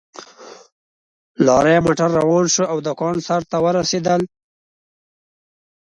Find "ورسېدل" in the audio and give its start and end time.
3.63-4.21